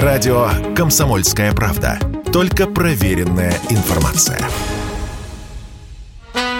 Радио 0.00 0.48
«Комсомольская 0.74 1.52
правда». 1.52 1.98
Только 2.32 2.66
проверенная 2.66 3.52
информация. 3.68 4.40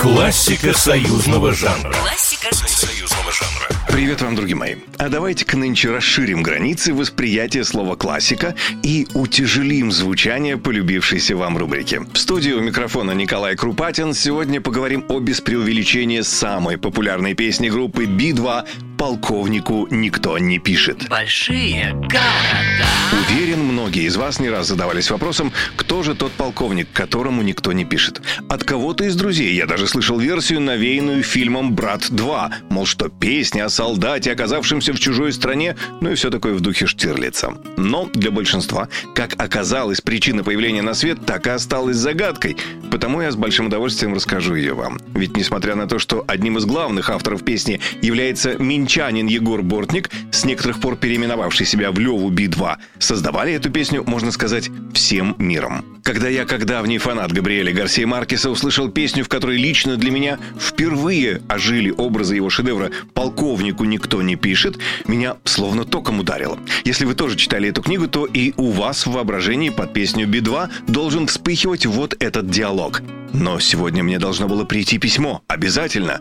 Классика 0.00 0.76
союзного 0.76 1.52
жанра. 1.54 1.92
Классика 1.92 2.52
Союзного 2.52 3.30
жанра. 3.30 3.68
Привет 3.86 4.20
вам, 4.22 4.34
друзья 4.34 4.56
мои. 4.56 4.76
А 4.98 5.08
давайте-ка 5.08 5.56
нынче 5.56 5.90
расширим 5.90 6.42
границы 6.42 6.92
восприятия 6.92 7.62
слова 7.62 7.94
«классика» 7.94 8.56
и 8.82 9.06
утяжелим 9.14 9.92
звучание 9.92 10.56
полюбившейся 10.56 11.36
вам 11.36 11.56
рубрики. 11.56 12.00
В 12.12 12.18
студии 12.18 12.50
у 12.50 12.60
микрофона 12.60 13.12
Николай 13.12 13.54
Крупатин. 13.54 14.12
Сегодня 14.12 14.60
поговорим 14.60 15.04
о 15.08 15.20
без 15.20 15.40
преувеличения 15.40 16.24
самой 16.24 16.78
популярной 16.78 17.34
песни 17.34 17.68
группы 17.68 18.06
Би-2 18.06 18.66
«Полковнику 19.00 19.88
никто 19.90 20.36
не 20.36 20.58
пишет». 20.58 21.08
Большие 21.08 21.94
города. 21.94 22.86
Уверен, 23.12 23.60
многие 23.60 24.04
из 24.04 24.16
вас 24.16 24.40
не 24.40 24.50
раз 24.50 24.66
задавались 24.66 25.10
вопросом, 25.10 25.52
кто 25.74 26.02
же 26.02 26.14
тот 26.14 26.32
полковник, 26.32 26.86
которому 26.92 27.40
никто 27.40 27.72
не 27.72 27.86
пишет. 27.86 28.20
От 28.50 28.62
кого-то 28.62 29.04
из 29.04 29.16
друзей 29.16 29.54
я 29.54 29.64
даже 29.64 29.86
слышал 29.86 30.18
версию, 30.18 30.60
навеянную 30.60 31.22
фильмом 31.22 31.74
«Брат 31.74 32.02
2», 32.02 32.52
мол, 32.68 32.84
что 32.84 33.08
песня 33.08 33.64
о 33.64 33.68
солдате, 33.70 34.32
оказавшемся 34.32 34.92
в 34.92 35.00
чужой 35.00 35.32
стране, 35.32 35.76
ну 36.02 36.10
и 36.10 36.14
все 36.14 36.28
такое 36.28 36.52
в 36.52 36.60
духе 36.60 36.86
Штирлица. 36.86 37.54
Но 37.78 38.04
для 38.12 38.30
большинства, 38.30 38.90
как 39.14 39.34
оказалось, 39.40 40.02
причина 40.02 40.44
появления 40.44 40.82
на 40.82 40.92
свет 40.92 41.24
так 41.24 41.46
и 41.46 41.50
осталась 41.50 41.96
загадкой, 41.96 42.58
потому 42.90 43.22
я 43.22 43.30
с 43.32 43.36
большим 43.36 43.68
удовольствием 43.68 44.12
расскажу 44.14 44.56
ее 44.56 44.74
вам. 44.74 45.00
Ведь 45.14 45.38
несмотря 45.38 45.74
на 45.74 45.88
то, 45.88 45.98
что 45.98 46.22
одним 46.28 46.58
из 46.58 46.66
главных 46.66 47.08
авторов 47.08 47.44
песни 47.44 47.80
является 48.02 48.56
минчанин 48.90 49.28
Егор 49.28 49.62
Бортник, 49.62 50.10
с 50.32 50.44
некоторых 50.44 50.80
пор 50.80 50.96
переименовавший 50.96 51.64
себя 51.64 51.92
в 51.92 51.98
Леву 52.00 52.28
Би-2, 52.28 52.76
создавали 52.98 53.52
эту 53.52 53.70
песню, 53.70 54.02
можно 54.04 54.32
сказать, 54.32 54.68
всем 54.92 55.36
миром. 55.38 55.84
Когда 56.02 56.28
я, 56.28 56.44
как 56.44 56.64
давний 56.64 56.98
фанат 56.98 57.30
Габриэля 57.30 57.72
Гарсия 57.72 58.04
Маркеса, 58.04 58.50
услышал 58.50 58.90
песню, 58.90 59.24
в 59.24 59.28
которой 59.28 59.58
лично 59.58 59.96
для 59.96 60.10
меня 60.10 60.40
впервые 60.58 61.40
ожили 61.48 61.94
образы 61.96 62.34
его 62.34 62.50
шедевра 62.50 62.90
«Полковнику 63.14 63.84
никто 63.84 64.22
не 64.22 64.34
пишет», 64.34 64.76
меня 65.06 65.36
словно 65.44 65.84
током 65.84 66.18
ударило. 66.18 66.58
Если 66.84 67.04
вы 67.04 67.14
тоже 67.14 67.36
читали 67.36 67.68
эту 67.68 67.82
книгу, 67.82 68.08
то 68.08 68.26
и 68.26 68.54
у 68.56 68.72
вас 68.72 69.06
в 69.06 69.12
воображении 69.12 69.70
под 69.70 69.92
песню 69.92 70.26
Би-2 70.26 70.68
должен 70.88 71.28
вспыхивать 71.28 71.86
вот 71.86 72.16
этот 72.18 72.50
диалог. 72.50 73.02
Но 73.32 73.60
сегодня 73.60 74.02
мне 74.02 74.18
должно 74.18 74.48
было 74.48 74.64
прийти 74.64 74.98
письмо. 74.98 75.42
Обязательно. 75.46 76.20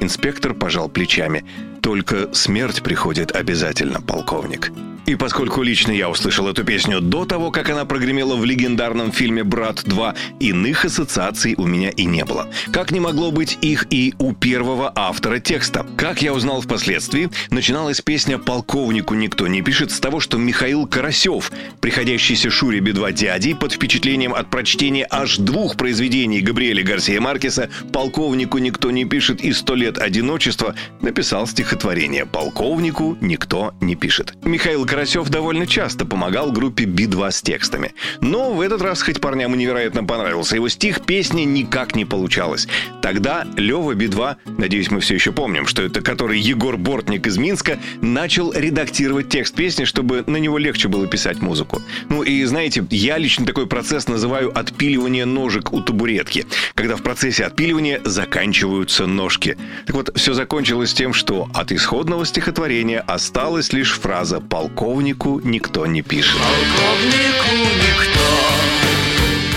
Инспектор 0.00 0.54
пожал 0.54 0.88
плечами. 0.88 1.44
Только 1.86 2.34
смерть 2.34 2.82
приходит 2.82 3.30
обязательно, 3.30 4.00
полковник. 4.00 4.72
И 5.06 5.14
поскольку 5.14 5.62
лично 5.62 5.92
я 5.92 6.10
услышал 6.10 6.48
эту 6.48 6.64
песню 6.64 7.00
до 7.00 7.24
того, 7.24 7.52
как 7.52 7.70
она 7.70 7.84
прогремела 7.84 8.34
в 8.34 8.44
легендарном 8.44 9.12
фильме 9.12 9.44
«Брат 9.44 9.84
2», 9.84 10.16
иных 10.40 10.84
ассоциаций 10.84 11.54
у 11.56 11.64
меня 11.64 11.90
и 11.90 12.04
не 12.04 12.24
было. 12.24 12.50
Как 12.72 12.90
не 12.90 12.98
могло 12.98 13.30
быть 13.30 13.56
их 13.60 13.86
и 13.90 14.14
у 14.18 14.32
первого 14.32 14.92
автора 14.96 15.38
текста. 15.38 15.86
Как 15.96 16.22
я 16.22 16.34
узнал 16.34 16.60
впоследствии, 16.60 17.30
начиналась 17.50 18.00
песня 18.00 18.38
«Полковнику 18.38 19.14
никто 19.14 19.46
не 19.46 19.62
пишет» 19.62 19.92
с 19.92 20.00
того, 20.00 20.18
что 20.18 20.38
Михаил 20.38 20.88
Карасев, 20.88 21.52
приходящийся 21.80 22.50
Шуре 22.50 22.80
Би-2 22.80 23.12
дядей, 23.12 23.54
под 23.54 23.74
впечатлением 23.74 24.34
от 24.34 24.50
прочтения 24.50 25.06
аж 25.08 25.36
двух 25.36 25.76
произведений 25.76 26.40
Габриэля 26.40 26.82
Гарсия 26.82 27.20
Маркеса 27.20 27.70
«Полковнику 27.92 28.58
никто 28.58 28.90
не 28.90 29.04
пишет» 29.04 29.40
и 29.40 29.52
«Сто 29.52 29.76
лет 29.76 29.98
одиночества» 29.98 30.74
написал 31.00 31.46
стихотворение 31.46 32.26
«Полковнику 32.26 33.16
никто 33.20 33.72
не 33.80 33.94
пишет». 33.94 34.34
Михаил 34.44 34.84
Карасев 34.84 34.95
довольно 35.28 35.66
часто 35.66 36.06
помогал 36.06 36.52
группе 36.52 36.84
Би-2 36.84 37.30
с 37.30 37.42
текстами. 37.42 37.94
Но 38.20 38.52
в 38.52 38.60
этот 38.60 38.80
раз, 38.80 39.02
хоть 39.02 39.20
парням 39.20 39.54
и 39.54 39.58
невероятно 39.58 40.04
понравился 40.04 40.56
его 40.56 40.68
стих, 40.68 41.02
песня 41.02 41.44
никак 41.44 41.94
не 41.94 42.04
получалась. 42.04 42.66
Тогда 43.02 43.46
Лева 43.56 43.94
Би-2, 43.94 44.36
надеюсь, 44.58 44.90
мы 44.90 45.00
все 45.00 45.14
еще 45.14 45.32
помним, 45.32 45.66
что 45.66 45.82
это 45.82 46.00
который 46.00 46.38
Егор 46.38 46.76
Бортник 46.76 47.26
из 47.26 47.36
Минска, 47.36 47.78
начал 48.00 48.52
редактировать 48.52 49.28
текст 49.28 49.54
песни, 49.54 49.84
чтобы 49.84 50.24
на 50.26 50.36
него 50.36 50.58
легче 50.58 50.88
было 50.88 51.06
писать 51.06 51.42
музыку. 51.42 51.82
Ну 52.08 52.22
и 52.22 52.44
знаете, 52.44 52.86
я 52.90 53.18
лично 53.18 53.44
такой 53.44 53.66
процесс 53.66 54.08
называю 54.08 54.56
отпиливание 54.56 55.24
ножек 55.24 55.72
у 55.72 55.80
табуретки, 55.80 56.46
когда 56.74 56.96
в 56.96 57.02
процессе 57.02 57.44
отпиливания 57.44 58.00
заканчиваются 58.04 59.06
ножки. 59.06 59.56
Так 59.86 59.96
вот, 59.96 60.16
все 60.16 60.32
закончилось 60.32 60.94
тем, 60.94 61.12
что 61.12 61.48
от 61.54 61.72
исходного 61.72 62.24
стихотворения 62.24 63.00
осталась 63.00 63.72
лишь 63.72 63.92
фраза 63.92 64.40
«полковнику 64.86 65.40
никто 65.42 65.84
не 65.84 66.00
пишет». 66.02 66.36
Полковнику 66.36 67.56
никто. 67.82 68.20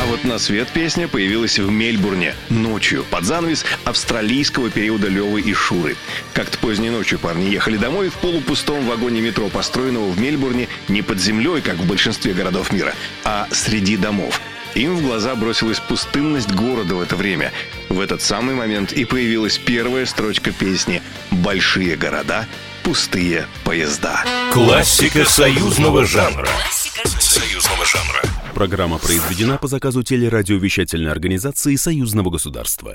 А 0.00 0.06
вот 0.06 0.22
на 0.22 0.38
свет 0.38 0.68
песня 0.68 1.08
появилась 1.08 1.58
в 1.58 1.68
Мельбурне 1.68 2.32
ночью, 2.48 3.04
под 3.10 3.24
занавес 3.24 3.64
австралийского 3.84 4.70
периода 4.70 5.08
Левы 5.08 5.40
и 5.40 5.52
Шуры. 5.52 5.96
Как-то 6.32 6.58
поздней 6.58 6.90
ночью 6.90 7.18
парни 7.18 7.46
ехали 7.46 7.76
домой 7.76 8.08
в 8.08 8.14
полупустом 8.14 8.86
вагоне 8.86 9.20
метро, 9.20 9.48
построенного 9.48 10.08
в 10.10 10.20
Мельбурне 10.20 10.68
не 10.86 11.02
под 11.02 11.18
землей, 11.18 11.60
как 11.60 11.74
в 11.74 11.88
большинстве 11.88 12.32
городов 12.32 12.72
мира, 12.72 12.94
а 13.24 13.48
среди 13.50 13.96
домов. 13.96 14.40
Им 14.76 14.94
в 14.94 15.02
глаза 15.02 15.34
бросилась 15.34 15.80
пустынность 15.80 16.52
города 16.52 16.94
в 16.94 17.00
это 17.00 17.16
время. 17.16 17.50
В 17.88 17.98
этот 17.98 18.22
самый 18.22 18.54
момент 18.54 18.92
и 18.92 19.04
появилась 19.04 19.58
первая 19.58 20.06
строчка 20.06 20.52
песни 20.52 21.02
«Большие 21.32 21.96
города, 21.96 22.46
пустые 22.86 23.46
поезда». 23.64 24.24
Классика 24.52 25.24
союзного 25.24 26.06
жанра. 26.06 26.46
Классика 26.46 27.08
Союзного 27.20 27.84
жанра. 27.84 28.22
Программа 28.54 28.98
произведена 28.98 29.58
по 29.58 29.66
заказу 29.66 30.04
телерадиовещательной 30.04 31.10
организации 31.10 31.74
Союзного 31.74 32.30
государства. 32.30 32.94